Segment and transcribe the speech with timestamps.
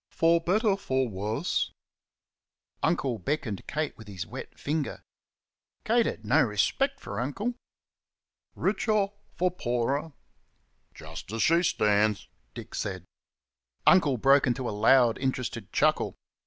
[0.09, 1.69] "For better, for worse"
[2.81, 5.03] Uncle beckoned Kate with his wet finger.
[5.85, 7.53] Kate had no respect for Uncle."
[8.65, 10.13] richer, for poorer?"
[10.95, 13.03] "Just as she stands!" Dick said.
[13.85, 16.15] Uncle broke into a loud interested chuckle.